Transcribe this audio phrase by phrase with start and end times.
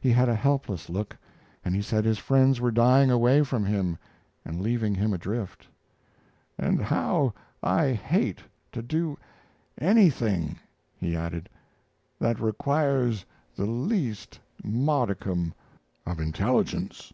[0.00, 1.16] He had a helpless look,
[1.64, 3.98] and he said his friends were dying away from him
[4.44, 5.68] and leaving him adrift.
[6.58, 8.40] "And how I hate
[8.72, 9.16] to do
[9.78, 10.58] anything,"
[10.98, 11.48] he added,
[12.18, 15.54] "that requires the least modicum
[16.04, 17.12] of intelligence!"